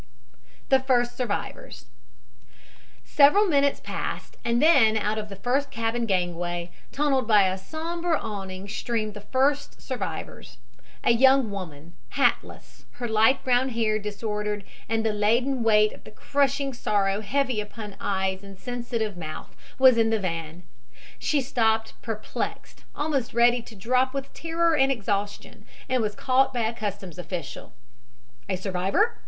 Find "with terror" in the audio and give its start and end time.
24.15-24.75